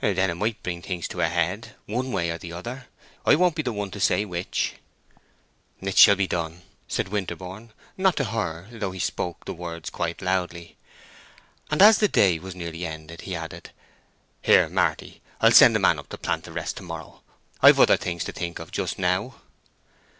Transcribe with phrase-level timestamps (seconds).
[0.03, 2.87] "Then it might bring things to a head, one way or the other;
[3.23, 4.73] I won't be the one to say which."
[5.79, 10.23] "It shall be done," said Winterborne, not to her, though he spoke the words quite
[10.23, 10.75] loudly.
[11.69, 13.69] And as the day was nearly ended, he added,
[14.41, 17.21] "Here, Marty, I'll send up a man to plant the rest to morrow.
[17.61, 19.35] I've other things to think of just now."